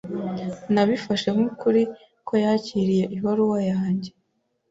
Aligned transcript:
Nabifashe 0.73 1.27
nk'ukuri 1.35 1.83
ko 2.27 2.33
yakiriye 2.43 3.05
ibaruwa 3.17 3.59
yanjye. 3.71 4.09